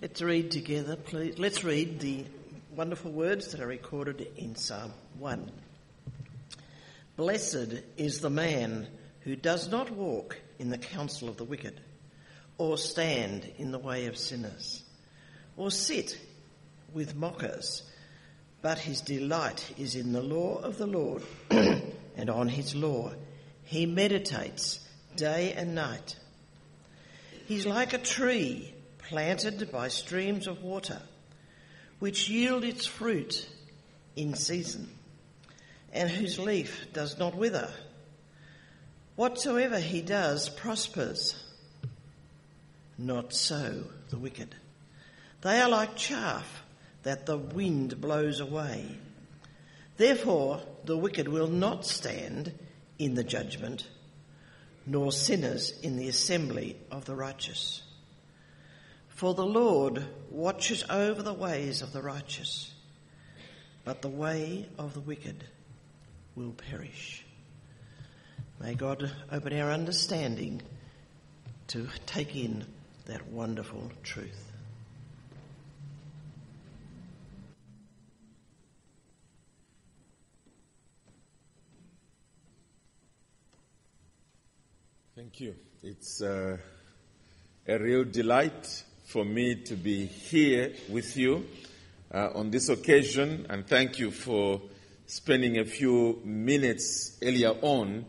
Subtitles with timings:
[0.00, 1.40] Let's read together, please.
[1.40, 2.24] Let's read the
[2.70, 5.50] wonderful words that are recorded in Psalm 1.
[7.16, 8.86] Blessed is the man
[9.22, 11.80] who does not walk in the counsel of the wicked,
[12.58, 14.84] or stand in the way of sinners,
[15.56, 16.16] or sit
[16.94, 17.82] with mockers,
[18.62, 23.14] but his delight is in the law of the Lord, and on his law
[23.64, 24.78] he meditates
[25.16, 26.14] day and night.
[27.46, 28.74] He's like a tree
[29.08, 31.00] planted by streams of water,
[31.98, 33.48] which yield its fruit
[34.16, 34.88] in season,
[35.92, 37.70] and whose leaf does not wither.
[39.16, 41.42] Whatsoever he does prospers.
[42.98, 44.54] Not so the wicked.
[45.40, 46.62] They are like chaff
[47.02, 48.98] that the wind blows away.
[49.96, 52.52] Therefore, the wicked will not stand
[52.98, 53.86] in the judgment,
[54.84, 57.82] nor sinners in the assembly of the righteous.
[59.18, 62.72] For the Lord watches over the ways of the righteous,
[63.84, 65.42] but the way of the wicked
[66.36, 67.26] will perish.
[68.60, 70.62] May God open our understanding
[71.66, 72.64] to take in
[73.06, 74.52] that wonderful truth.
[85.16, 85.56] Thank you.
[85.82, 86.58] It's uh,
[87.66, 91.46] a real delight for me to be here with you
[92.12, 94.60] uh, on this occasion, and thank you for
[95.06, 98.04] spending a few minutes earlier on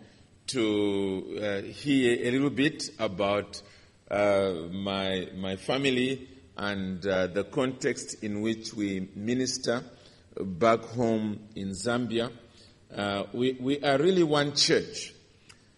[0.47, 3.61] to uh, hear a little bit about
[4.11, 9.81] uh, my my family and uh, the context in which we minister
[10.37, 12.29] back home in Zambia.
[12.93, 15.13] Uh, we we are really one church,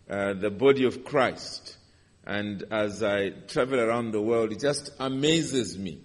[0.10, 1.78] uh, the body of Christ.
[2.26, 6.02] And as I travel around the world, it just amazes me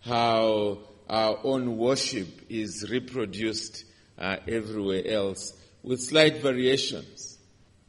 [0.00, 3.84] how our own worship is reproduced
[4.18, 5.52] uh, everywhere else
[5.82, 7.38] with slight variations.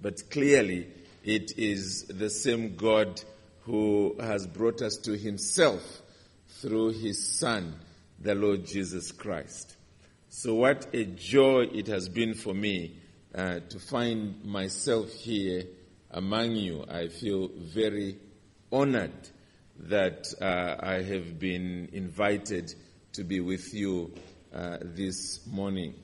[0.01, 0.88] But clearly,
[1.23, 3.22] it is the same God
[3.62, 6.01] who has brought us to Himself
[6.47, 7.75] through His Son,
[8.19, 9.75] the Lord Jesus Christ.
[10.29, 12.97] So, what a joy it has been for me
[13.35, 15.63] uh, to find myself here
[16.11, 16.85] among you.
[16.89, 18.17] I feel very
[18.72, 19.29] honored
[19.79, 22.73] that uh, I have been invited
[23.13, 24.13] to be with you
[24.53, 25.95] uh, this morning.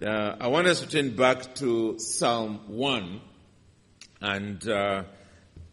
[0.00, 3.20] Uh, I want us to turn back to Psalm 1,
[4.20, 5.04] and uh,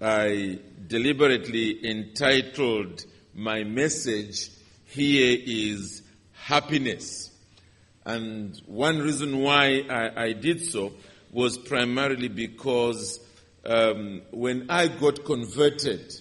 [0.02, 3.04] I deliberately entitled
[3.34, 4.50] my message,
[4.86, 6.02] Here is
[6.34, 7.32] Happiness.
[8.06, 10.94] And one reason why I, I did so
[11.32, 13.20] was primarily because
[13.66, 16.14] um, when I got converted,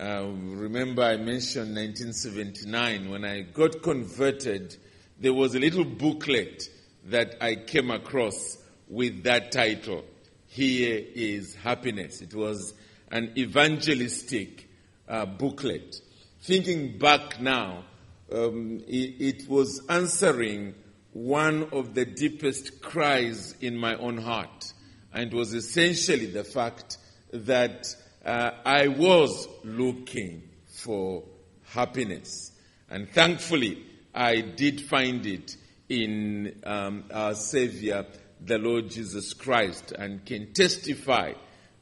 [0.00, 4.76] uh, remember I mentioned 1979, when I got converted,
[5.18, 6.68] there was a little booklet
[7.06, 8.58] that I came across
[8.88, 10.04] with that title,
[10.46, 12.20] Here is Happiness.
[12.20, 12.74] It was
[13.10, 14.68] an evangelistic
[15.08, 15.96] uh, booklet.
[16.42, 17.84] Thinking back now,
[18.32, 20.74] um, it, it was answering
[21.12, 24.72] one of the deepest cries in my own heart
[25.12, 26.98] and it was essentially the fact
[27.32, 31.24] that uh, I was looking for
[31.64, 32.52] happiness.
[32.90, 33.84] And thankfully,
[34.14, 35.56] I did find it
[35.88, 38.06] in um, our Savior,
[38.40, 41.32] the Lord Jesus Christ, and can testify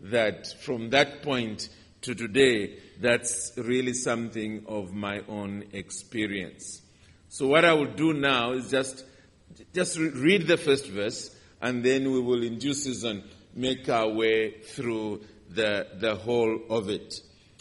[0.01, 1.69] that from that point
[2.03, 6.81] to today, that's really something of my own experience.
[7.29, 9.05] So what I will do now is just,
[9.75, 14.61] just read the first verse and then we will in due season make our way
[14.61, 17.15] through the, the whole of it.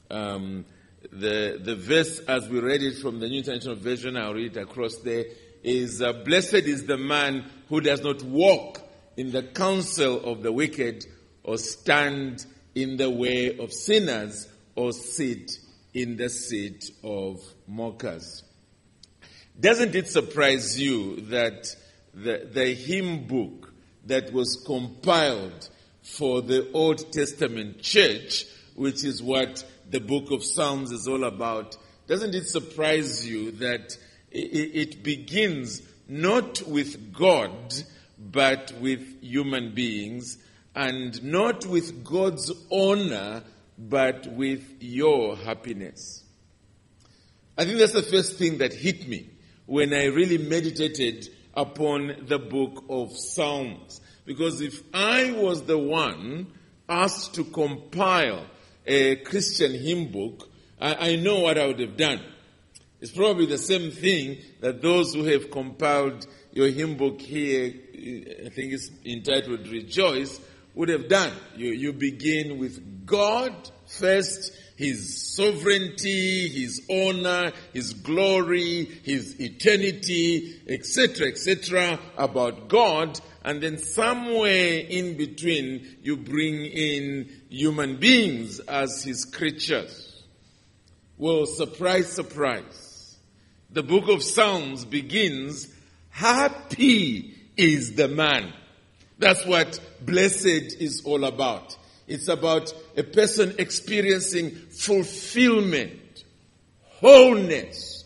[0.10, 0.66] Um,
[1.12, 4.60] the, the verse, as we read it from the New International Version, I'll read it
[4.60, 5.26] across there,
[5.64, 8.82] is uh, Blessed is the man who does not walk
[9.18, 11.06] in the counsel of the wicked,
[11.44, 12.46] or stand
[12.76, 15.52] in the way of sinners, or sit
[15.94, 18.44] in the seat of mockers.
[19.60, 21.76] Doesn't it surprise you that
[22.14, 23.69] the, the hymn book
[24.10, 25.70] that was compiled
[26.04, 28.46] for the Old Testament church,
[28.76, 31.76] which is what the book of Psalms is all about,
[32.08, 33.98] doesn't it surprise you that
[34.32, 37.74] it begins not with God,
[38.20, 40.38] but with human beings,
[40.76, 43.44] and not with God's honor,
[43.78, 46.24] but with your happiness?
[47.58, 49.30] I think that's the first thing that hit me
[49.66, 51.30] when I really meditated
[51.60, 54.00] upon the book of Psalms.
[54.26, 56.48] Because if I was the one
[56.88, 58.46] asked to compile
[58.88, 62.22] a Christian hymn book, I, I know what I would have done.
[63.02, 67.74] It's probably the same thing that those who have compiled your hymn book here,
[68.46, 70.40] I think it's entitled Rejoice,
[70.76, 71.34] would have done.
[71.58, 73.54] You, you begin with God
[73.86, 83.78] first, His sovereignty, His honor, His glory, His eternity, etc., etc., about God, and then
[83.78, 90.24] somewhere in between you bring in human beings as His creatures.
[91.18, 93.18] Well, surprise, surprise.
[93.72, 95.68] The book of Psalms begins,
[96.10, 98.54] happy is the man.
[99.18, 100.46] That's what blessed
[100.80, 101.76] is all about.
[102.10, 106.24] It's about a person experiencing fulfillment,
[106.82, 108.04] wholeness,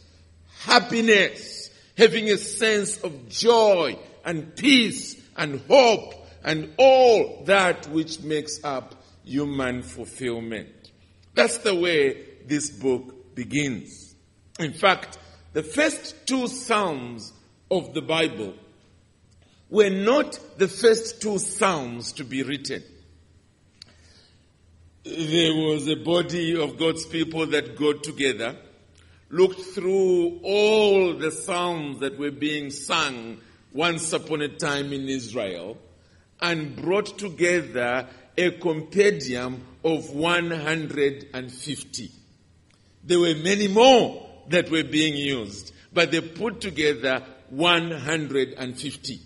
[0.59, 8.61] happiness, having a sense of joy and peace and hope and all that which makes
[8.65, 10.91] up human fulfillment.
[11.33, 14.15] That's the way this book begins.
[14.59, 15.17] In fact,
[15.53, 17.31] the first two Psalms
[17.71, 18.53] of the Bible
[19.69, 22.83] were not the first two Psalms to be written.
[25.05, 28.55] There was a body of God's people that got together,
[29.29, 33.39] looked through all the Psalms that were being sung
[33.73, 35.77] once upon a time in Israel,
[36.41, 38.07] and brought together
[38.37, 42.11] a compendium of 150.
[43.03, 49.19] There were many more that were being used, but they put together 150.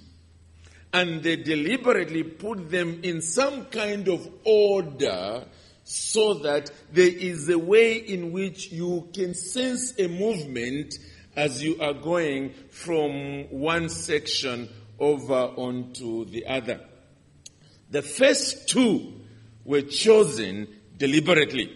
[0.92, 5.46] And they deliberately put them in some kind of order
[5.88, 10.94] so that there is a way in which you can sense a movement
[11.34, 14.68] as you are going from one section
[15.00, 16.82] over onto the other.
[17.90, 19.14] The first two
[19.64, 20.68] were chosen
[20.98, 21.72] deliberately.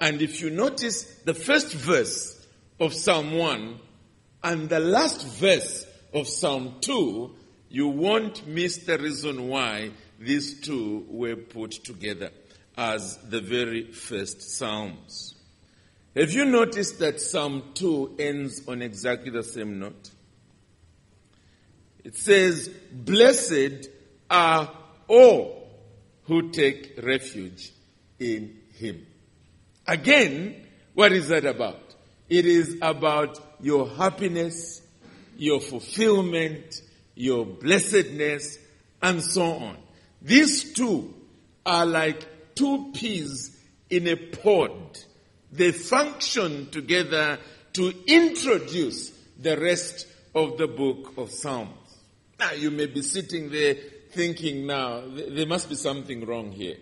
[0.00, 2.46] And if you notice the first verse
[2.78, 3.80] of Psalm 1
[4.44, 7.34] and the last verse of Psalm 2,
[7.68, 9.90] you won't miss the reason why
[10.20, 12.30] these two were put together
[12.78, 15.34] as the very first Psalms.
[16.14, 20.10] Have you noticed that Psalm 2 ends on exactly the same note?
[22.04, 23.88] It says, Blessed
[24.30, 24.72] are
[25.08, 25.68] all
[26.22, 27.72] who take refuge
[28.20, 29.04] in Him.
[29.86, 30.64] Again,
[30.94, 31.96] what is that about?
[32.28, 34.82] It is about your happiness,
[35.36, 36.80] your fulfillment,
[37.16, 38.56] your blessedness,
[39.02, 39.76] and so on.
[40.22, 41.12] These two
[41.66, 43.56] are like two peas
[43.88, 44.98] in a pod.
[45.52, 47.38] They function together
[47.74, 51.70] to introduce the rest of the book of Psalms.
[52.38, 53.76] Now you may be sitting there
[54.10, 56.76] thinking now, there must be something wrong here.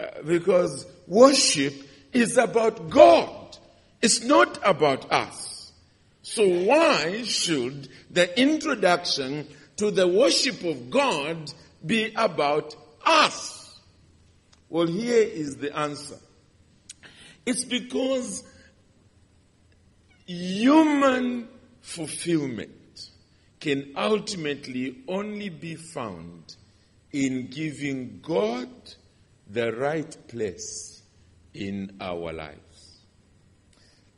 [0.00, 1.74] Uh, because worship
[2.12, 3.56] is about God.
[4.02, 5.72] It's not about us.
[6.22, 9.46] So why should the introduction
[9.76, 11.52] to the worship of God
[11.84, 12.74] be about
[13.04, 13.57] us?
[14.68, 16.18] Well, here is the answer.
[17.46, 18.44] It's because
[20.26, 21.48] human
[21.80, 23.10] fulfillment
[23.60, 26.56] can ultimately only be found
[27.12, 28.68] in giving God
[29.48, 31.02] the right place
[31.54, 32.98] in our lives.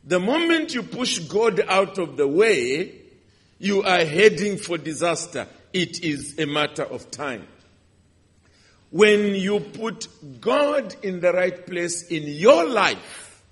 [0.03, 2.94] The moment you push God out of the way,
[3.58, 5.46] you are heading for disaster.
[5.72, 7.46] It is a matter of time.
[8.91, 10.09] When you put
[10.41, 13.43] God in the right place in your life,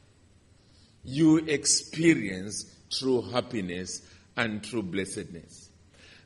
[1.05, 4.03] you experience true happiness
[4.37, 5.71] and true blessedness.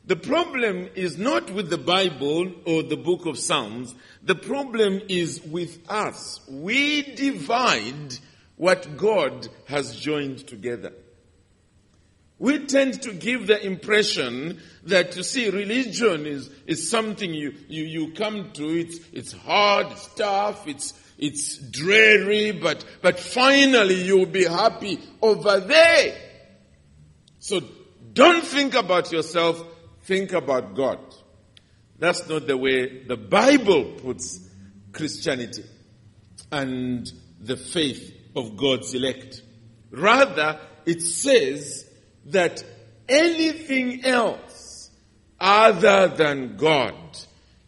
[0.05, 3.95] The problem is not with the Bible or the book of Psalms.
[4.23, 6.41] The problem is with us.
[6.49, 8.19] We divide
[8.57, 10.93] what God has joined together.
[12.43, 17.85] We tend to give the impression that you see religion is, is something you, you,
[17.85, 24.27] you come to, it's, it's hard, it's tough, it's, it's dreary, but, but finally you'll
[24.27, 26.19] be happy over there.
[27.39, 27.61] So
[28.13, 29.65] don't think about yourself,
[30.03, 30.99] think about God.
[32.01, 34.51] That's not the way the Bible puts
[34.91, 35.63] Christianity
[36.51, 37.09] and
[37.39, 39.43] the faith of God's elect.
[39.93, 41.89] Rather, it says
[42.27, 42.65] that
[43.09, 44.91] anything else
[45.41, 46.95] other than God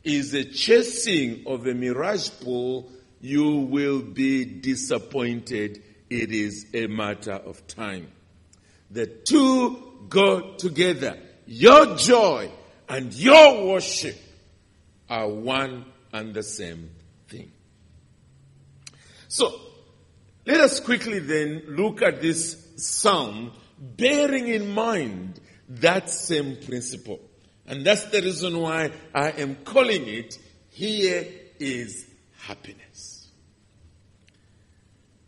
[0.05, 5.83] is a chasing of a mirage pool, you will be disappointed.
[6.11, 8.13] It is a matter of time.
[8.91, 11.19] The two go together.
[11.47, 12.51] Your joy
[12.89, 14.17] and your worship
[15.09, 16.91] are one and the same
[17.29, 17.51] thing.
[19.29, 19.61] So,
[20.47, 27.21] let us quickly then look at this psalm bearing in mind that same principle.
[27.67, 30.39] And that's the reason why I am calling it
[30.71, 31.27] Here
[31.59, 32.07] is
[32.39, 33.29] Happiness.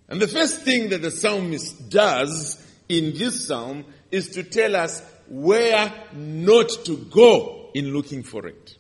[0.09, 5.03] And the first thing that the psalmist does in this psalm is to tell us
[5.29, 8.77] where not to go in looking for it.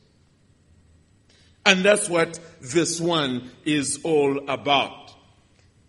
[1.65, 5.13] And that's what this one is all about.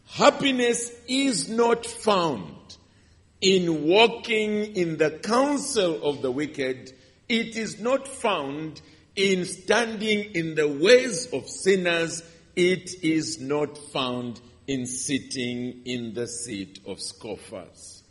[0.08, 2.77] Happiness is not found
[3.42, 6.94] in walking in the counsel of the wicked.
[7.30, 8.82] It is not found
[9.16, 12.24] in standing in the ways of sinners.
[12.56, 18.04] It is not found in sitting in the seat of scoffers.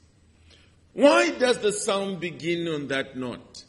[0.93, 3.65] Why does the psalm begin on that note?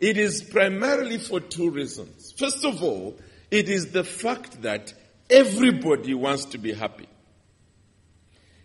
[0.00, 2.32] It is primarily for two reasons.
[2.36, 3.18] First of all,
[3.50, 4.94] it is the fact that
[5.28, 7.08] everybody wants to be happy.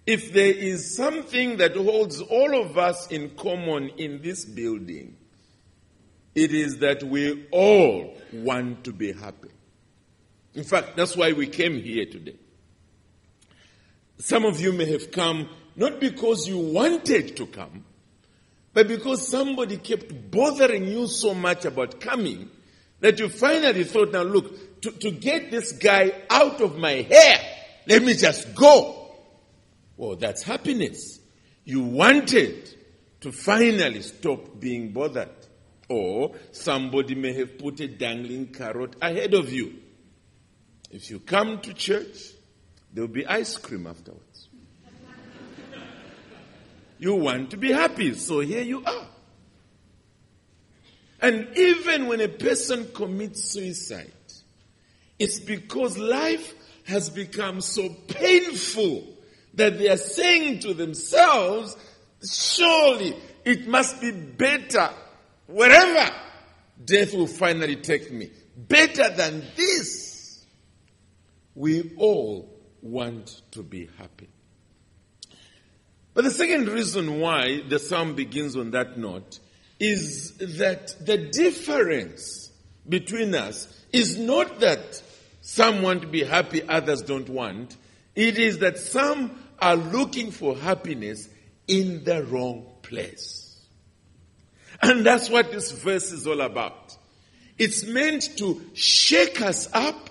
[0.10, 5.16] If there is something that holds all of us in common in this building,
[6.34, 9.50] it is that we all want to be happy.
[10.56, 12.38] In fact, that's why we came here today.
[14.18, 17.86] Some of you may have come not because you wanted to come,
[18.74, 22.50] but because somebody kept bothering you so much about coming
[23.00, 27.40] that you finally thought, now look, to, to get this guy out of my hair,
[27.86, 28.99] let me just go.
[30.00, 31.20] Well, that's happiness.
[31.66, 32.74] You wanted
[33.20, 35.28] to finally stop being bothered.
[35.90, 39.74] Or somebody may have put a dangling carrot ahead of you.
[40.90, 42.32] If you come to church,
[42.94, 44.48] there will be ice cream afterwards.
[46.98, 49.08] you want to be happy, so here you are.
[51.22, 54.14] And even when a person commits suicide,
[55.20, 56.54] it's because life
[56.86, 59.18] has become so painful
[59.56, 61.76] that they are saying to themselves,
[62.24, 63.16] surely
[63.46, 64.90] it must be better
[65.48, 66.12] wherever
[66.84, 68.30] death will finally take me.
[68.56, 70.46] Better than this.
[71.56, 72.50] We all
[72.82, 74.30] want to be happy.
[76.14, 79.40] But the second reason why the psalm begins on that note
[79.80, 82.52] is that the difference
[82.88, 85.02] between us is not that
[85.42, 87.76] some want to be happy, others don't want.
[88.20, 91.30] It is that some are looking for happiness
[91.70, 93.66] in the wrong place.
[94.82, 96.98] And that's what this verse is all about.
[97.58, 100.10] It's meant to shake us up,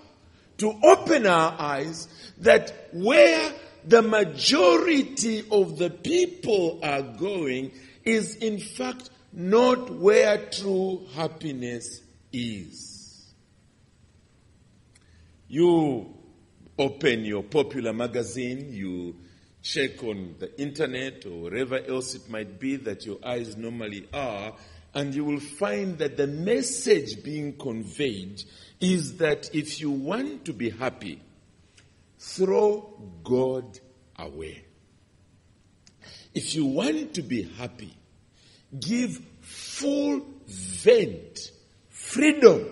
[0.56, 3.52] to open our eyes that where
[3.84, 7.72] the majority of the people are going
[8.06, 12.00] is in fact not where true happiness
[12.32, 13.34] is.
[15.46, 16.17] You
[16.78, 19.16] open your popular magazine, you
[19.62, 24.54] check on the internet or wherever else it might be that your eyes normally are,
[24.94, 28.42] and you will find that the message being conveyed
[28.80, 31.20] is that if you want to be happy,
[32.18, 32.94] throw
[33.24, 33.78] God
[34.16, 34.64] away.
[36.34, 37.94] If you want to be happy,
[38.78, 41.50] give full vent,
[41.88, 42.66] freedom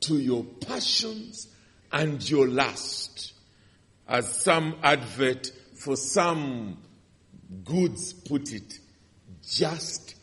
[0.00, 1.51] to your passions
[1.92, 3.34] and your lust.
[4.08, 6.78] As some advert for some
[7.64, 8.78] goods put it,
[9.46, 10.14] just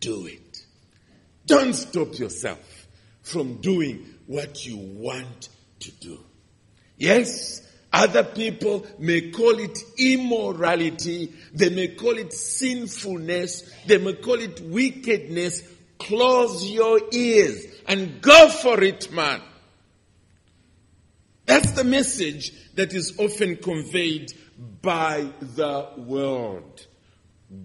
[0.00, 0.64] do it.
[1.46, 2.86] Don't stop yourself
[3.22, 5.48] from doing what you want
[5.80, 6.18] to do.
[6.96, 11.32] Yes, other people may call it immorality.
[11.54, 13.70] They may call it sinfulness.
[13.86, 15.62] They may call it wickedness.
[15.98, 19.40] Close your ears and go for it, man.
[21.48, 24.34] That's the message that is often conveyed
[24.82, 26.86] by the world.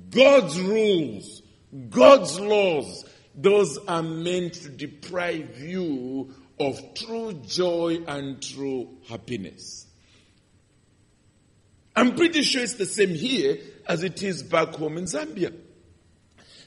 [0.09, 1.41] God's rules,
[1.89, 3.03] God's laws,
[3.35, 9.85] those are meant to deprive you of true joy and true happiness.
[11.93, 15.53] I'm pretty sure it's the same here as it is back home in Zambia.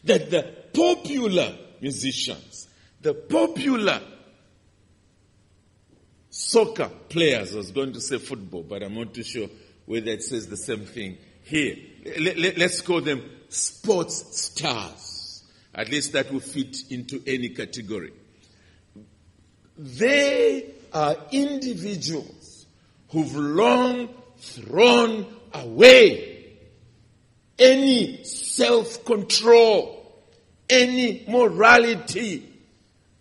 [0.05, 2.69] That the popular musicians,
[3.01, 4.03] the popular
[6.37, 9.49] soccer players, I was going to say football, but I'm not too sure
[9.87, 11.77] whether it says the same thing here.
[12.21, 15.45] Let, us call them sports stars.
[15.75, 18.13] At least that will fit into any category.
[19.79, 22.67] They are individuals
[23.09, 26.59] who've long thrown away
[27.59, 30.23] any self control,
[30.69, 32.56] any morality,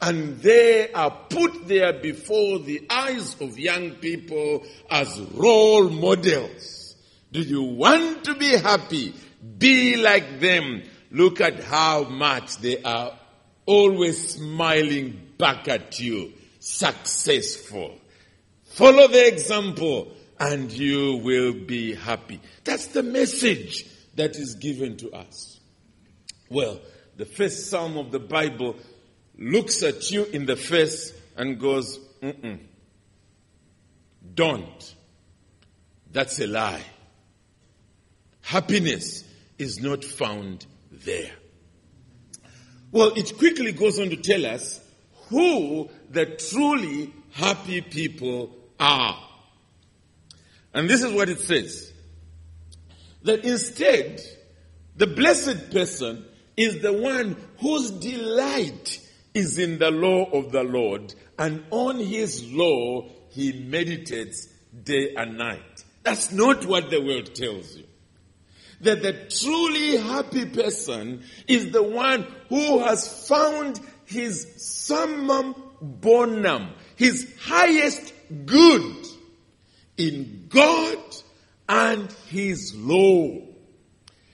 [0.05, 6.95] and they are put there before the eyes of young people as role models.
[7.31, 9.15] Do you want to be happy?
[9.57, 10.83] Be like them.
[11.09, 13.17] Look at how much they are
[13.65, 16.33] always smiling back at you.
[16.59, 17.99] Successful.
[18.63, 22.39] Follow the example and you will be happy.
[22.63, 25.59] That's the message that is given to us.
[26.51, 26.79] Well,
[27.17, 28.75] the first psalm of the Bible
[29.37, 32.59] looks at you in the face and goes, Mm-mm.
[34.33, 34.95] Don't.
[36.11, 36.83] That's a lie.
[38.41, 39.23] Happiness
[39.57, 41.31] is not found there.
[42.91, 44.79] Well, it quickly goes on to tell us
[45.29, 49.21] who the truly happy people are.
[50.73, 51.91] And this is what it says.
[53.23, 54.21] That instead,
[54.95, 56.25] the blessed person
[56.55, 59.01] is the one whose delight
[59.35, 64.47] is in the law of the Lord, and on his law he meditates
[64.83, 65.83] day and night.
[66.03, 67.83] That's not what the world tells you.
[68.81, 77.33] That the truly happy person is the one who has found his summum bonum, his
[77.41, 78.13] highest
[78.45, 79.05] good
[79.97, 80.99] in God
[81.67, 83.41] and his law.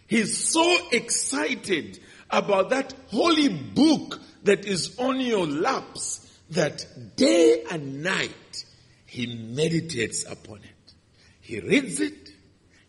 [0.08, 8.03] He's so excited about that holy book that is on your laps that day and
[8.03, 8.65] night
[9.05, 10.93] he meditates upon it.
[11.41, 12.29] He reads it,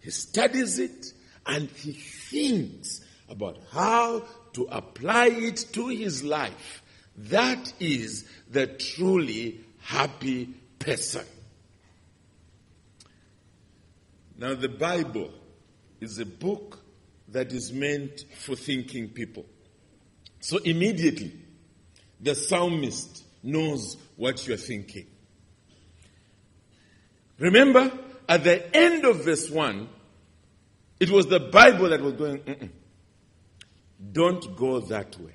[0.01, 1.13] he studies it,
[1.47, 6.83] and he thinks about how to apply it to his life.
[7.17, 11.25] That is the truly happy person.
[14.39, 15.31] Now, the Bible
[16.01, 16.79] is a book
[17.29, 19.47] that is meant for thinking people.
[20.41, 21.33] So immediately,
[22.23, 25.07] the psalmist knows what you're thinking.
[27.39, 27.91] Remember,
[28.29, 29.89] at the end of verse 1,
[31.01, 32.71] it was the Bible that was going, Mm-mm.
[34.13, 35.33] don't go that way.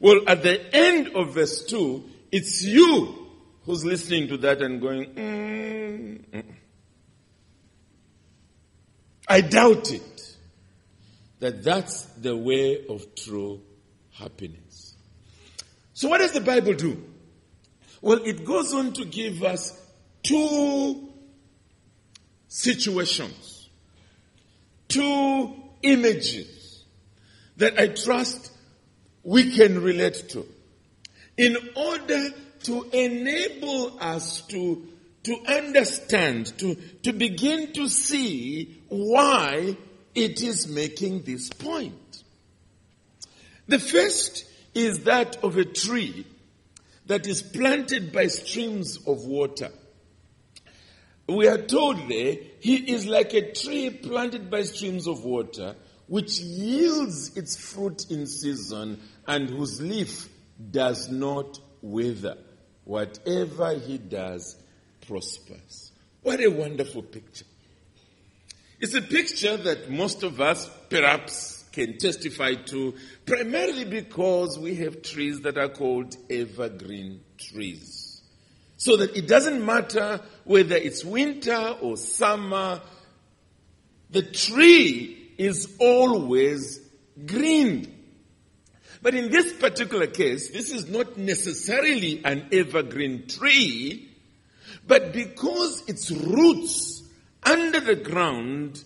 [0.00, 3.28] Well, at the end of verse 2, it's you
[3.64, 6.44] who's listening to that and going, mm
[9.28, 10.36] I doubt it
[11.38, 13.62] that that's the way of true
[14.10, 14.71] happiness.
[16.02, 17.00] So, what does the Bible do?
[18.00, 19.80] Well, it goes on to give us
[20.24, 21.08] two
[22.48, 23.68] situations,
[24.88, 26.82] two images
[27.56, 28.50] that I trust
[29.22, 30.44] we can relate to
[31.36, 32.30] in order
[32.64, 34.84] to enable us to,
[35.22, 39.76] to understand, to, to begin to see why
[40.16, 42.24] it is making this point.
[43.68, 46.26] The first is that of a tree
[47.06, 49.70] that is planted by streams of water.
[51.28, 55.74] We are told there, he is like a tree planted by streams of water,
[56.06, 60.28] which yields its fruit in season and whose leaf
[60.70, 62.36] does not wither.
[62.84, 64.56] Whatever he does
[65.06, 65.92] prospers.
[66.22, 67.44] What a wonderful picture.
[68.80, 72.94] It's a picture that most of us perhaps can testify to,
[73.26, 78.20] primarily because we have trees that are called evergreen trees.
[78.76, 82.80] So that it doesn't matter whether it's winter or summer,
[84.10, 86.80] the tree is always
[87.26, 87.98] green.
[89.00, 94.10] But in this particular case, this is not necessarily an evergreen tree,
[94.86, 97.02] but because its roots
[97.42, 98.82] under the ground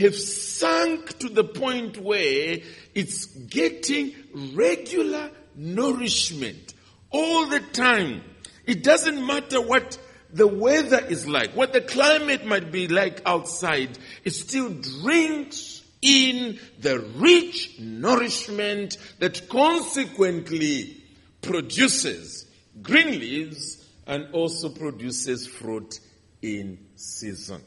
[0.00, 2.58] have sunk to the point where
[2.94, 4.14] it's getting
[4.54, 6.74] regular nourishment
[7.10, 8.22] all the time.
[8.66, 9.98] It doesn't matter what
[10.32, 16.58] the weather is like, what the climate might be like outside, it still drinks in
[16.78, 21.02] the rich nourishment that consequently
[21.42, 22.46] produces
[22.82, 26.00] green leaves and also produces fruit
[26.42, 27.62] in season.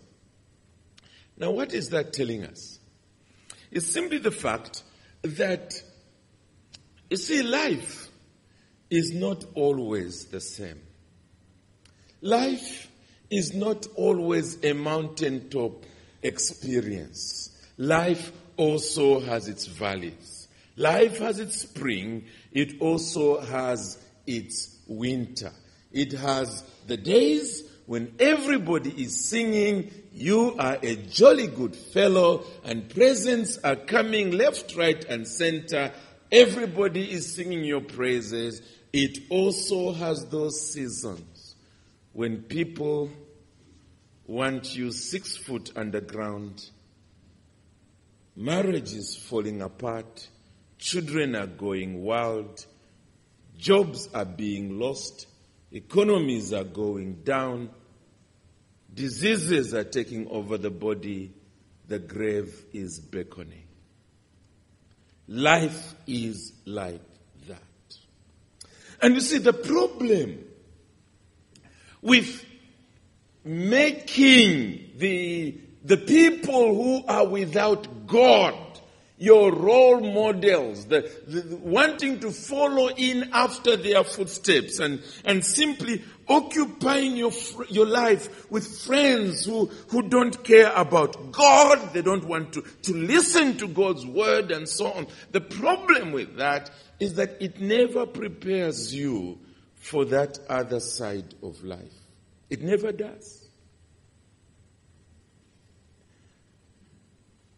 [1.38, 2.80] Now, what is that telling us?
[3.72, 4.84] It's simply the fact
[5.24, 5.74] that,
[7.10, 8.10] you see, life
[8.90, 10.80] is not always the same.
[12.22, 12.88] Life
[13.30, 15.86] is not always a mountaintop
[16.22, 17.50] experience.
[17.78, 20.48] Life also has its valleys.
[20.78, 22.26] Life has its spring.
[22.52, 25.52] It also has its winter.
[25.92, 32.90] It has the days when everybody is singing, you are a jolly good fellow, and
[32.90, 35.92] presents are coming left, right, and center.
[36.32, 38.62] Everybody is singing your praises.
[38.92, 41.56] It also has those seasons
[42.14, 43.10] when people
[44.28, 46.70] want you six foot underground
[48.36, 50.28] Marriage is falling apart.
[50.80, 52.66] Children are going wild.
[53.58, 55.28] Jobs are being lost.
[55.72, 57.70] Economies are going down.
[58.94, 61.34] Diseases are taking over the body.
[61.88, 63.68] The grave is beckoning.
[65.28, 67.02] Life is like
[67.48, 67.62] that.
[69.02, 70.44] And you see, the problem
[72.02, 72.46] with
[73.44, 78.56] making the, the people who are without God
[79.24, 86.04] your role models, the, the, wanting to follow in after their footsteps and, and simply
[86.28, 87.32] occupying your,
[87.70, 92.94] your life with friends who, who don't care about God, they don't want to, to
[92.94, 95.08] listen to God's word and so on.
[95.32, 99.40] The problem with that is that it never prepares you
[99.76, 101.94] for that other side of life.
[102.50, 103.44] It never does.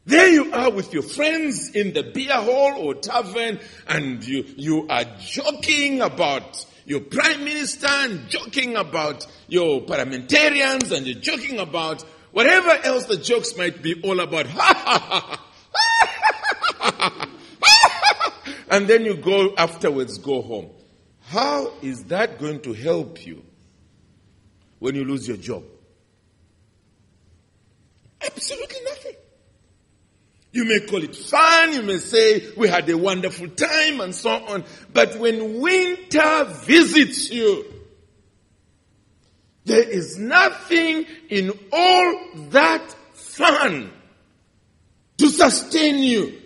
[0.06, 4.88] There you are with your friends in the beer hall or tavern and you, you
[4.88, 12.04] are joking about your prime minister and joking about your parliamentarians and you're joking about
[12.32, 14.46] whatever else the jokes might be all about.
[18.70, 20.70] and then you go afterwards, go home.
[21.22, 23.44] How is that going to help you
[24.80, 25.64] when you lose your job?
[28.22, 28.65] Absolutely.
[30.56, 34.30] You may call it fun, you may say we had a wonderful time and so
[34.30, 34.64] on.
[34.94, 37.66] But when winter visits you,
[39.66, 42.20] there is nothing in all
[42.52, 43.92] that fun
[45.18, 46.42] to sustain you,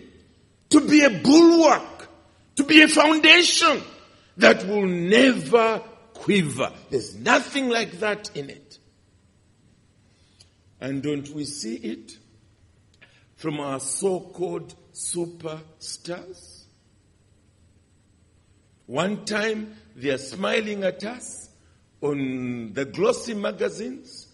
[0.70, 2.08] to be a bulwark,
[2.56, 3.80] to be a foundation
[4.38, 6.72] that will never quiver.
[6.90, 8.78] There's nothing like that in it.
[10.80, 12.18] And don't we see it?
[13.40, 16.64] From our so-called superstars.
[18.84, 21.48] One time they are smiling at us
[22.02, 24.28] on the glossy magazines,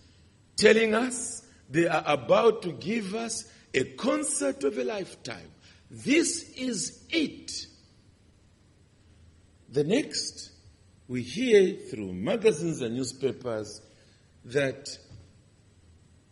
[0.57, 5.53] telling us they are about to give us a concert of a lifetime.
[5.89, 7.53] This is it.
[9.69, 10.51] The next,
[11.07, 13.83] we hear through magazines and newspapers
[14.47, 14.89] that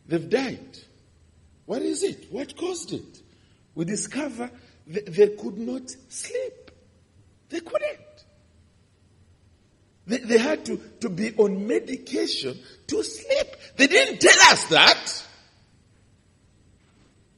[0.09, 0.77] they've died.
[1.67, 2.27] What is it?
[2.31, 3.23] What caused it?
[3.75, 4.51] We discover
[4.87, 6.71] they, could not sleep.
[7.49, 8.01] They couldn't.
[10.07, 13.47] They, they had to, to be on medication to sleep.
[13.77, 15.25] They didn't tell us that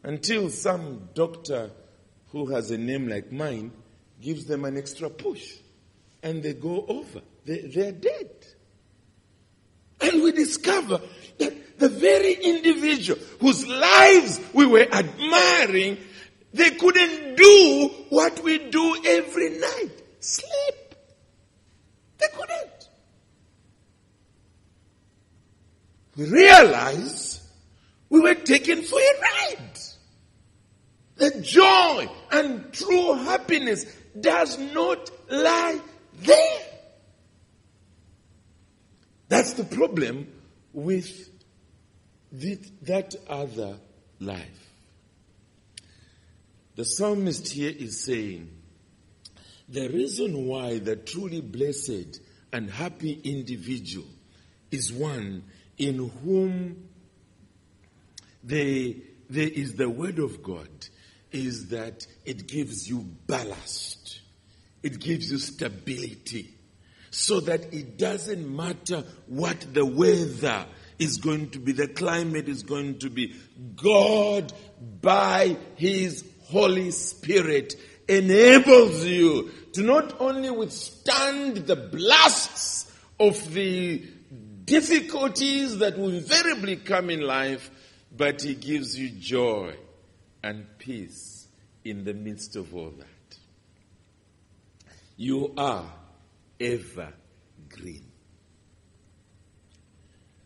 [0.03, 1.71] until some doctor
[2.31, 3.73] who has a name like mine
[4.21, 5.55] gives them an extra push
[6.23, 7.21] and they go over.
[7.45, 8.31] They, they're dead.
[10.01, 11.01] And we discover
[11.39, 15.99] that the very individual whose lives we were admiring,
[16.53, 20.95] they couldn't do what we do every night sleep.
[22.19, 22.89] They couldn't.
[26.17, 27.43] We realized
[28.09, 29.79] we were taken for a ride.
[31.17, 33.85] The joy and true happiness
[34.19, 35.81] does not lie
[36.23, 36.63] there.
[39.29, 40.29] That's the problem
[40.73, 41.36] with
[42.33, 43.79] that other
[44.21, 44.73] life.
[46.75, 48.51] The psalmist here is saying
[49.69, 52.21] the reason why the truly blessed
[52.53, 54.07] and happy individual
[54.71, 55.45] is one
[55.79, 56.89] in whom
[58.45, 58.97] they,
[59.29, 60.69] there is the word of God
[61.33, 64.21] is that it gives you ballast.
[64.83, 66.55] It gives you stability
[67.11, 70.67] so that it doesn't matter what the weather
[70.99, 73.35] is going to be, the climate is going to be.
[73.77, 74.53] God,
[75.01, 77.75] by His Holy Spirit,
[78.09, 84.05] enables you to not only withstand the blasts of the
[84.65, 87.71] difficulties that will invariably come in life,
[88.17, 89.75] but He gives you joy
[90.43, 91.47] and peace
[91.85, 93.07] in the midst of all that.
[95.17, 95.91] You are
[96.61, 98.07] evergreen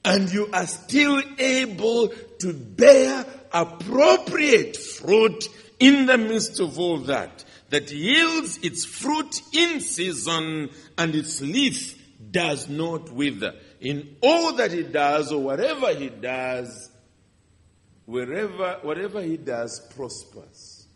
[0.05, 2.09] and you are still able
[2.41, 9.81] to bear appropriate fruit in the midst of all that, that yields its fruit in
[9.81, 11.97] season and its leaf
[12.31, 13.55] does not wither.
[13.81, 16.91] In all that he does or whatever he does,
[18.05, 20.87] wherever, whatever he does prospers.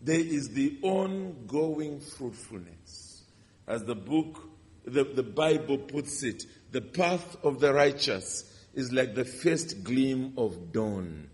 [0.00, 3.22] There is the ongoing fruitfulness.
[3.66, 4.40] As the book,
[4.84, 8.42] the, the Bible puts it, the path of the righteous
[8.74, 11.30] is like the first gleam of dawn,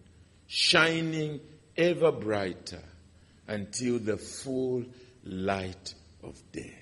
[0.46, 1.40] shining
[1.78, 2.82] ever brighter
[3.48, 4.84] until the full
[5.24, 6.76] light of day.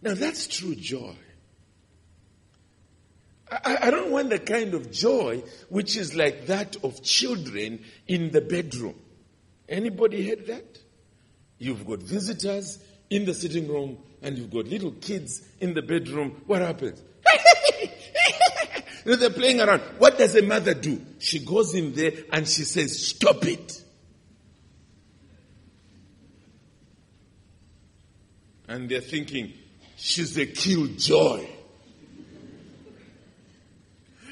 [0.00, 1.14] Now that's true joy.
[3.50, 8.30] I, I, don't want the kind of joy which is like that of children in
[8.30, 8.98] the bedroom.
[9.68, 10.78] Anybody heard that?
[11.58, 16.40] You've got visitors in the sitting room and you've got little kids in the bedroom.
[16.46, 17.02] What happens?
[19.04, 19.80] You know, they're playing around.
[19.98, 21.00] What does a mother do?
[21.18, 23.82] She goes in there and she says, Stop it.
[28.68, 29.52] And they're thinking,
[29.96, 31.46] She's a killjoy.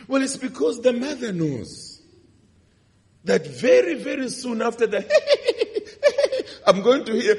[0.09, 2.03] Well, it's because the mother knows
[3.23, 5.09] that very, very soon after that,
[6.67, 7.37] I'm going to hear,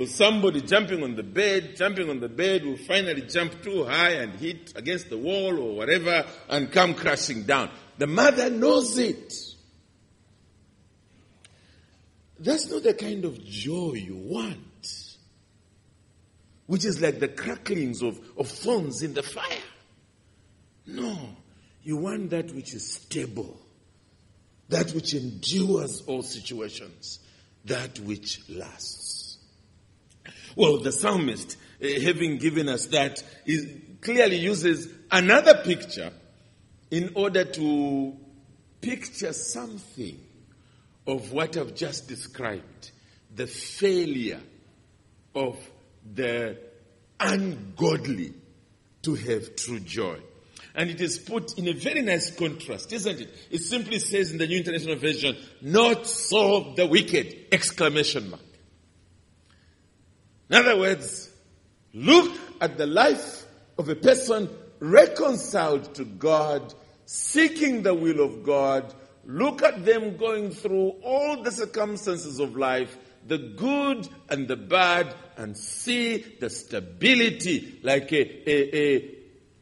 [0.00, 4.12] because somebody jumping on the bed, jumping on the bed will finally jump too high
[4.12, 7.68] and hit against the wall or whatever and come crashing down.
[7.98, 9.30] The mother knows it.
[12.38, 14.56] That's not the kind of joy you want
[16.66, 19.44] which is like the cracklings of, of thorns in the fire.
[20.86, 21.18] No,
[21.82, 23.60] you want that which is stable,
[24.70, 27.18] that which endures all situations,
[27.66, 28.99] that which lasts.
[30.56, 33.22] Well, the psalmist, uh, having given us that,
[34.00, 36.12] clearly uses another picture
[36.90, 38.16] in order to
[38.80, 40.18] picture something
[41.06, 42.90] of what I've just described
[43.34, 44.40] the failure
[45.34, 45.56] of
[46.14, 46.58] the
[47.18, 48.34] ungodly
[49.02, 50.18] to have true joy.
[50.74, 53.28] And it is put in a very nice contrast, isn't it?
[53.50, 57.46] It simply says in the New International Version, not so the wicked!
[57.52, 58.42] Exclamation mark.
[60.50, 61.30] In other words,
[61.94, 63.46] look at the life
[63.78, 66.74] of a person reconciled to God,
[67.06, 68.92] seeking the will of God.
[69.24, 75.14] Look at them going through all the circumstances of life the good and the bad
[75.36, 79.14] and see the stability like a, a, a,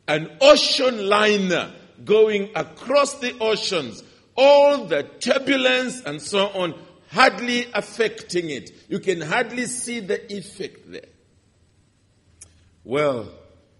[0.06, 1.72] an ocean liner
[2.04, 4.02] going across the oceans,
[4.36, 6.74] all the turbulence and so on,
[7.10, 8.70] hardly affecting it.
[8.88, 11.02] You can hardly see the effect there.
[12.84, 13.28] Well,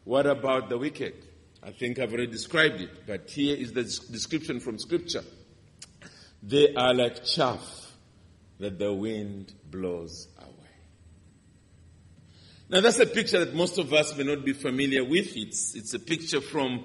[0.04, 1.14] what about the wicked?
[1.62, 5.24] I think I've already described it, but here is the description from Scripture.
[6.42, 7.92] They are like chaff
[8.58, 10.48] that the wind blows away.
[12.70, 15.36] Now that's a picture that most of us may not be familiar with.
[15.36, 16.84] It's, it's a picture from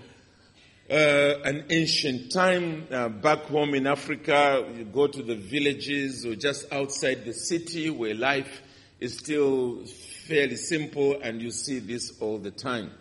[0.93, 4.63] uh, an ancient time uh, back home in Africa.
[4.77, 8.61] You go to the villages or just outside the city where life
[8.99, 9.85] is still
[10.27, 12.91] fairly simple and you see this all the time.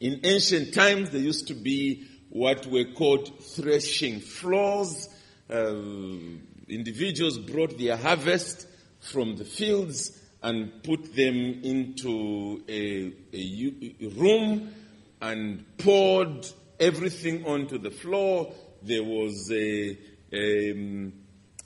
[0.00, 5.10] In ancient times, there used to be what were called threshing floors.
[5.50, 5.74] Uh,
[6.68, 8.66] individuals brought their harvest
[9.00, 14.72] from the fields and put them into a, a, a room
[15.20, 16.48] and poured
[16.78, 18.52] everything onto the floor.
[18.82, 19.98] There was a,
[20.32, 21.12] a, um,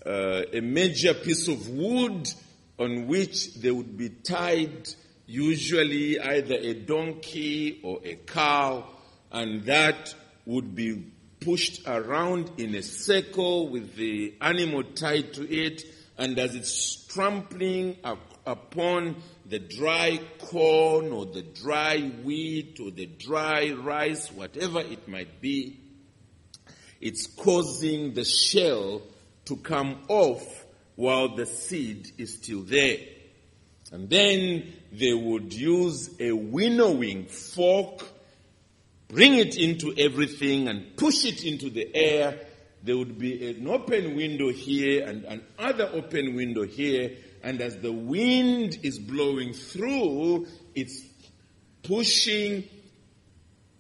[0.05, 2.29] uh, a major piece of wood
[2.79, 4.89] on which they would be tied,
[5.27, 8.87] usually either a donkey or a cow,
[9.31, 10.15] and that
[10.47, 15.83] would be pushed around in a circle with the animal tied to it,
[16.19, 19.17] and as it's trampling up upon
[19.53, 25.79] the dry corn or the dry wheat or the dry rice, whatever it might be,
[27.01, 29.03] it's causing the shell
[29.45, 30.65] to come off
[30.97, 32.97] while the seed is still there.
[33.93, 38.03] And then they would use a winnowing fork
[39.13, 42.41] bring it into everything and push it into the air,
[42.83, 47.13] there would be an open window here and another open window here.
[47.43, 51.03] And as the wind is blowing through, it's
[51.83, 52.65] pushing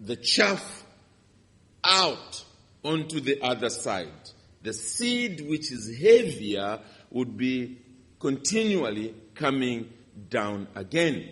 [0.01, 0.85] the chaff
[1.85, 2.45] out
[2.83, 4.09] onto the other side.
[4.63, 7.79] The seed, which is heavier, would be
[8.19, 9.93] continually coming
[10.29, 11.29] down again.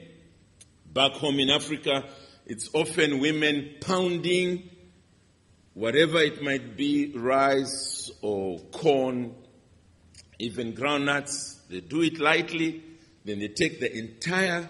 [0.93, 2.05] Back home in Africa,
[2.47, 4.71] it's often women pounding
[5.75, 9.35] whatever it might be, rice or corn,
[10.39, 11.60] even groundnuts.
[11.71, 12.83] They do it lightly.
[13.25, 14.69] Then they take the entire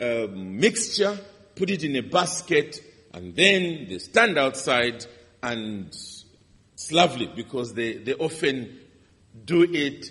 [0.00, 1.18] um, mixture,
[1.54, 2.80] put it in a basket,
[3.12, 5.04] and then they stand outside
[5.42, 5.86] and
[6.72, 8.78] it's lovely because they, they often
[9.44, 10.06] do it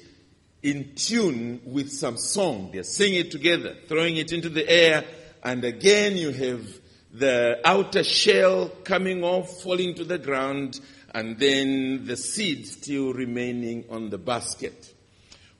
[0.64, 2.72] in tune with some song.
[2.74, 5.06] They're singing it together, throwing it into the air,
[5.44, 6.68] and again you have
[7.14, 10.80] the outer shell coming off, falling to the ground,
[11.14, 14.94] and then the seed still remaining on the basket.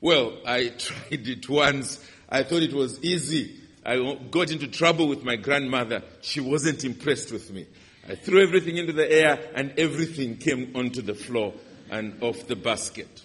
[0.00, 2.04] Well, I tried it once.
[2.28, 3.56] I thought it was easy.
[3.84, 6.02] I got into trouble with my grandmother.
[6.20, 7.66] She wasn't impressed with me.
[8.08, 11.54] I threw everything into the air and everything came onto the floor
[11.90, 13.24] and off the basket.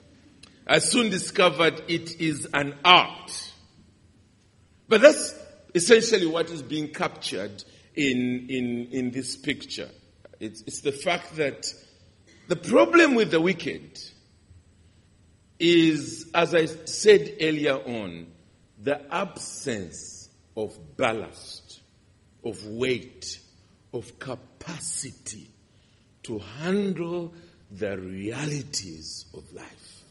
[0.66, 3.52] I soon discovered it is an art.
[4.88, 5.36] But that's
[5.76, 7.64] essentially what is being captured
[7.96, 9.90] in, in, in this picture.
[10.40, 11.66] It's, it's the fact that
[12.48, 14.00] the problem with the wicked
[15.64, 18.28] is, as I said earlier on,
[18.82, 21.80] the absence of ballast,
[22.44, 23.40] of weight,
[23.94, 25.50] of capacity
[26.24, 27.34] to handle
[27.72, 30.04] the realities of life.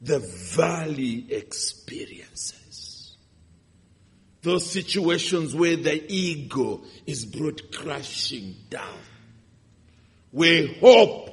[0.00, 3.14] The valley experiences.
[4.40, 8.98] Those situations where the ego is brought crashing down.
[10.30, 11.31] Where hope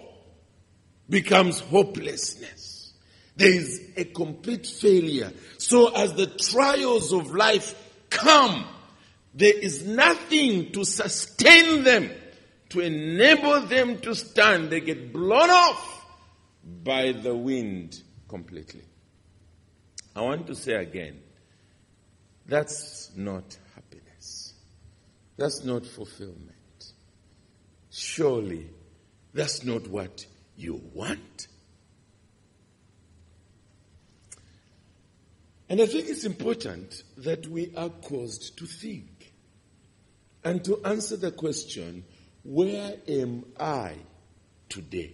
[1.10, 2.94] becomes hopelessness.
[3.36, 5.32] There is a complete failure.
[5.58, 7.74] So as the trials of life
[8.10, 8.66] come,
[9.34, 12.12] there is nothing to sustain them,
[12.70, 14.70] to enable them to stand.
[14.70, 16.06] They get blown off
[16.84, 18.84] by the wind completely.
[20.16, 21.22] I want to say again,
[22.46, 24.54] that's not happiness.
[25.38, 26.94] That's not fulfillment.
[27.90, 28.70] Surely,
[29.34, 30.26] that's not what
[30.60, 31.48] you want.
[35.70, 39.34] And I think it's important that we are caused to think
[40.44, 42.04] and to answer the question
[42.44, 43.96] where am I
[44.68, 45.14] today?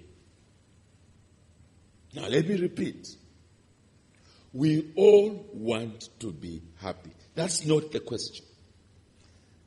[2.14, 3.10] Now, let me repeat.
[4.54, 7.12] We all want to be happy.
[7.34, 8.46] That's not the question.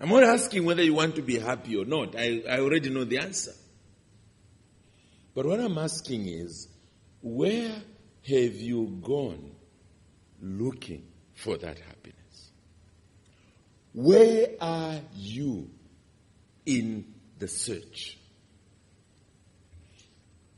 [0.00, 2.14] I'm not asking whether you want to be happy or not.
[2.16, 3.52] I, I already know the answer.
[5.38, 6.66] But what I'm asking is,
[7.22, 9.52] where have you gone
[10.42, 12.50] looking for that happiness?
[13.94, 15.70] Where are you
[16.66, 18.18] in the search?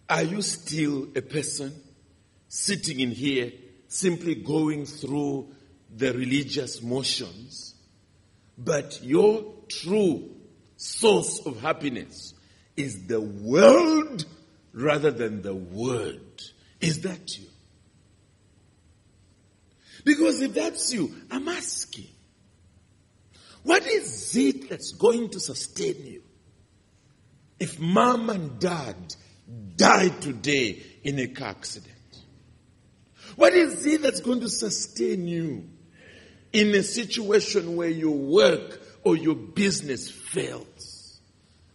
[0.09, 1.75] Are you still a person
[2.49, 3.53] sitting in here
[3.87, 5.49] simply going through
[5.95, 7.75] the religious motions,
[8.57, 10.31] but your true
[10.79, 12.33] source of happiness
[12.79, 14.25] is the world
[14.73, 16.43] rather than the word.
[16.81, 17.47] Is that you?
[20.05, 22.09] Because if that's you, I'm asking,
[23.63, 26.23] what is it that's going to sustain you?
[27.59, 28.97] If mom and dad
[29.77, 31.95] died today in a car accident,
[33.37, 35.69] what is it that's going to sustain you
[36.53, 41.21] in a situation where your work or your business fails?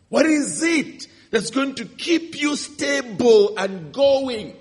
[0.10, 4.55] What is it that's going to keep you stable and going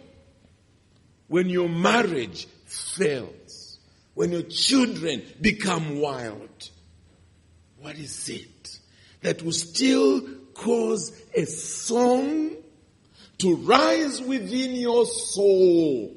[1.29, 3.79] when your marriage fails,
[4.15, 6.71] when your children become wild.
[7.81, 8.79] What is it
[9.23, 10.23] that will still
[10.55, 12.51] cause a song
[13.39, 16.15] to rise within your soul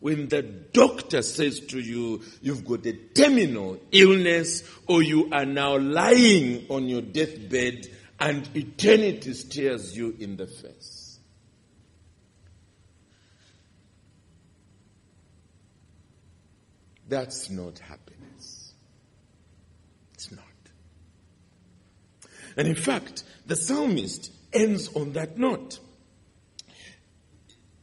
[0.00, 5.78] when the doctor says to you, you've got a terminal illness or you are now
[5.78, 11.18] lying on your deathbed and eternity stares you in the face.
[17.08, 18.72] That's not happiness.
[20.14, 20.44] It's not.
[22.56, 25.78] And in fact, the psalmist ends on that note.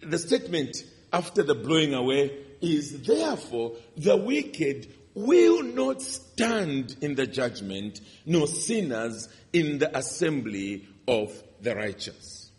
[0.02, 7.28] The statement after the blowing away is therefore the wicked will not stand in the
[7.28, 12.52] judgment, nor sinners in the assembly of the righteous.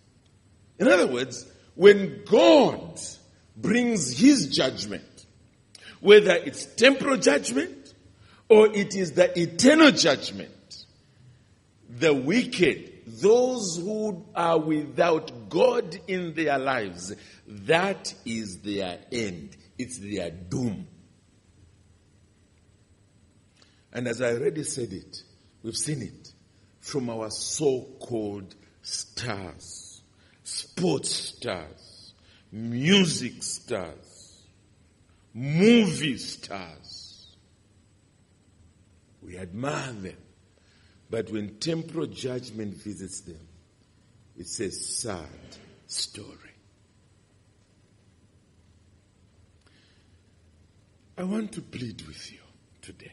[0.79, 3.01] In other words, when God
[3.57, 5.27] brings his judgment,
[6.01, 7.95] whether it's temporal judgment
[8.49, 10.51] or it is the eternal judgment,
[11.89, 17.15] the wicked, those who are without God in their lives,
[17.47, 19.57] that is their end.
[19.79, 20.87] It's their doom.
[23.95, 25.23] And as I already said it,
[25.63, 26.33] we've seen it
[26.81, 30.03] from our so-called stars,
[30.43, 32.13] sports stars,
[32.51, 34.43] music stars,
[35.33, 37.37] movie stars.
[39.23, 40.17] We admire them.
[41.09, 43.47] But when temporal judgment visits them,
[44.37, 45.29] it's a sad
[45.87, 46.29] story.
[51.17, 52.41] I want to plead with you
[52.83, 53.13] today.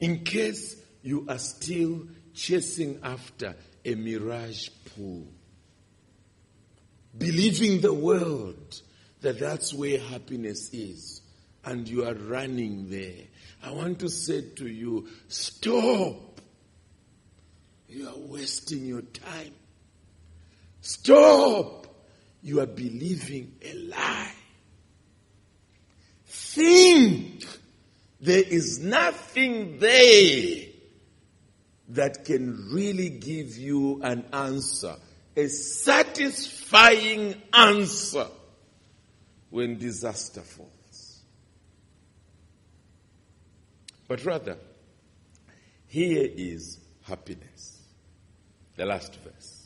[0.00, 5.26] In case you are still chasing after a mirage pool,
[7.16, 8.80] believing the world
[9.20, 11.20] that that's where happiness is,
[11.64, 13.26] and you are running there.
[13.62, 16.40] I want to say to you, stop.
[17.88, 19.52] You are wasting your time.
[20.80, 21.86] Stop.
[22.42, 24.32] You are believing a lie.
[26.26, 27.44] Think
[28.20, 30.66] there is nothing there
[31.90, 34.94] that can really give you an answer,
[35.36, 38.26] a satisfying answer
[39.50, 40.70] when disaster falls.
[44.06, 44.56] But rather,
[45.86, 47.80] here is happiness.
[48.76, 49.56] The last verse.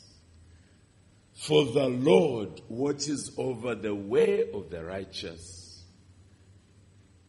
[1.33, 5.64] For the Lord watches over the way of the righteous,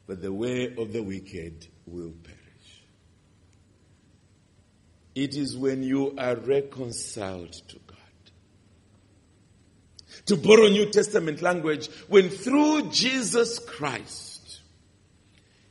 [0.07, 2.37] but the way of the wicked will perish.
[5.15, 7.97] It is when you are reconciled to God.
[10.27, 14.61] To borrow New Testament language, when through Jesus Christ,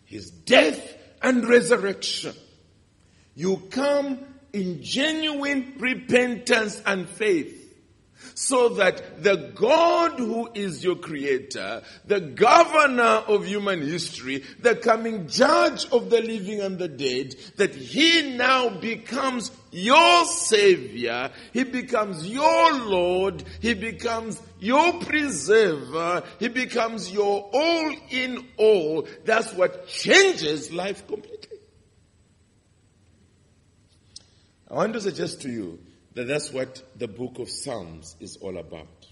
[0.03, 2.35] His death and resurrection,
[3.35, 4.19] you come
[4.53, 7.64] in genuine repentance and faith
[8.33, 15.27] so that the God who is your creator, the governor of human history, the coming
[15.27, 22.27] judge of the living and the dead, that he now becomes your savior, he becomes
[22.27, 29.07] your Lord, he becomes your preserver, he becomes your all in all.
[29.25, 31.57] That's what changes life completely.
[34.69, 35.79] I want to suggest to you
[36.15, 39.07] that that's what the book of Psalms is all about.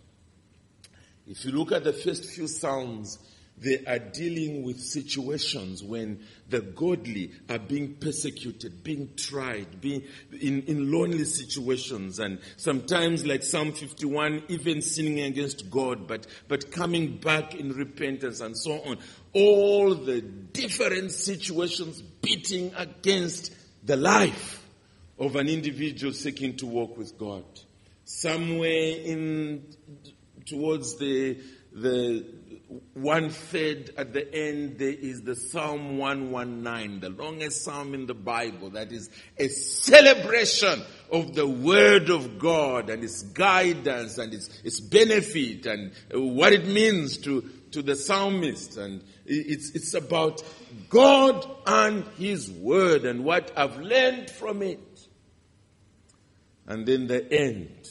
[1.27, 3.19] If you look at the first few Psalms,
[3.57, 10.03] they are dealing with situations when the godly are being persecuted, being tried, being
[10.41, 16.71] in, in lonely situations, and sometimes, like Psalm 51, even sinning against God, but, but
[16.71, 18.97] coming back in repentance and so on.
[19.33, 23.53] All the different situations beating against
[23.85, 24.62] the life
[25.19, 27.43] of an individual seeking to walk with God.
[28.05, 29.65] Somewhere in
[30.45, 31.39] towards the
[31.71, 32.25] the
[32.93, 38.13] one third at the end there is the Psalm 119, the longest psalm in the
[38.13, 44.49] Bible that is a celebration of the Word of God and its guidance and its,
[44.63, 47.41] its benefit and what it means to,
[47.71, 48.77] to the psalmist.
[48.77, 50.43] And it's, it's about
[50.89, 54.92] God and His Word and what I've learned from it.
[56.67, 57.87] And then the end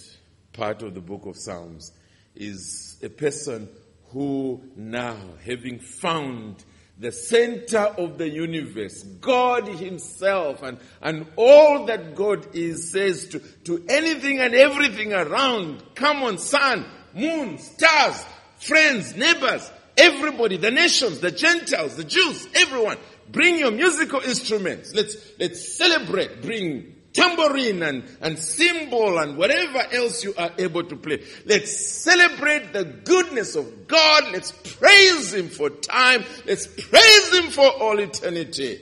[0.52, 1.92] part of the book of Psalms
[2.34, 3.68] is a person
[4.10, 6.64] who now, having found
[6.98, 13.38] the center of the universe, God Himself, and, and all that God is, says to,
[13.64, 18.24] to anything and everything around, come on, sun, moon, stars,
[18.58, 22.98] friends, neighbors, everybody, the nations, the Gentiles, the Jews, everyone,
[23.30, 24.94] bring your musical instruments.
[24.94, 30.96] Let's, let's celebrate, bring tambourine and, and cymbal and whatever else you are able to
[30.96, 31.22] play.
[31.46, 34.32] Let's celebrate the goodness of God.
[34.32, 36.24] Let's praise Him for time.
[36.46, 38.80] Let's praise Him for all eternity.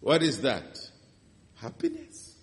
[0.00, 0.78] What is that?
[1.56, 2.34] Happiness.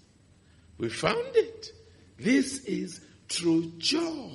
[0.78, 1.72] We found it.
[2.18, 4.32] This is true joy.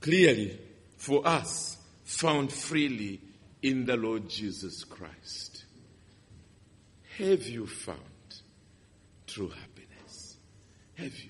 [0.00, 0.58] Clearly,
[0.96, 3.20] for us, found freely
[3.62, 5.64] in the Lord Jesus Christ.
[7.18, 8.00] Have you found?
[9.36, 10.38] True happiness?
[10.94, 11.28] Have you?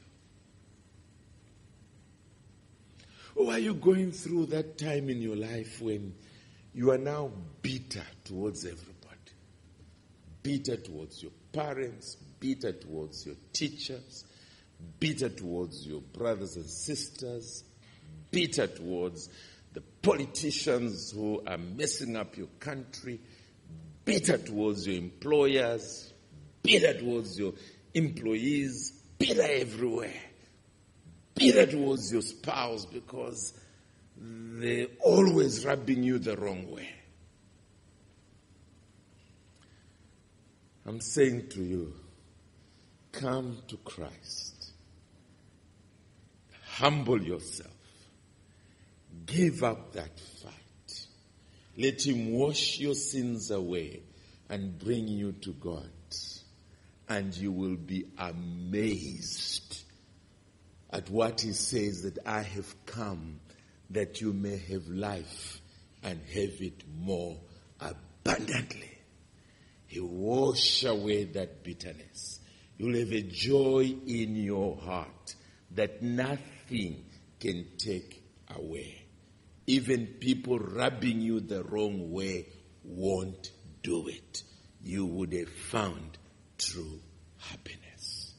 [3.35, 6.15] Or are you going through that time in your life when
[6.73, 7.33] you are now
[7.63, 8.93] bitter towards everybody?
[10.41, 14.25] Bitter towards your parents, bitter towards your teachers,
[15.01, 17.65] bitter towards your brothers and sisters,
[18.31, 19.29] bitter towards
[19.73, 23.19] the politicians who are messing up your country,
[24.05, 26.13] bitter towards your employers,
[26.63, 27.53] bitter towards your
[27.97, 30.13] employees, bitter everywhere.
[31.35, 33.55] Bitter towards your spouse because
[34.17, 36.89] they're always rubbing you the wrong way.
[40.87, 41.95] I'm saying to you,
[43.13, 44.73] come to Christ.
[46.65, 47.71] Humble yourself.
[49.25, 51.07] Give up that fight.
[51.77, 54.03] Let Him wash your sins away
[54.49, 55.89] and bring you to God
[57.09, 59.83] and you will be amazed
[60.91, 63.41] at what he says that I have come
[63.91, 65.61] that you may have life
[66.03, 67.39] and have it more
[67.81, 68.99] abundantly.
[69.87, 72.41] He wash away that bitterness.
[72.79, 75.35] You'll have a joy in your heart
[75.73, 77.05] that nothing
[77.41, 78.23] can take
[78.57, 79.07] away.
[79.67, 82.47] Even people rubbing you the wrong way
[82.85, 83.51] won't
[83.83, 84.43] do it.
[84.83, 86.19] You would have found
[86.59, 87.01] true
[87.39, 88.35] happiness.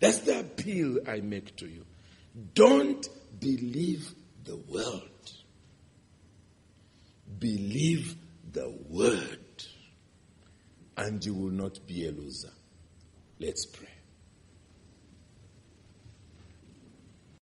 [0.00, 1.84] That's the appeal I make to you.
[2.54, 3.06] Don't
[3.38, 4.12] believe
[4.44, 5.32] the world.
[7.38, 8.16] Believe
[8.52, 9.64] the word,
[10.96, 12.52] and you will not be a loser.
[13.40, 13.91] Let's pray.